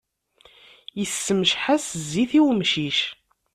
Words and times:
Issemceḥ-as 1.03 1.85
zzit 2.03 2.31
i 2.39 2.41
wemcic. 2.45 2.99